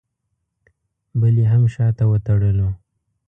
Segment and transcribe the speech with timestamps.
[1.19, 2.69] بل یې هم شاته وتړلو.